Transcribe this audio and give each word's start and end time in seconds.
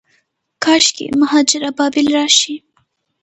کاشکي، 0.63 1.05
مهاجر 1.19 1.61
ابابیل 1.71 2.07
راشي 2.15 2.55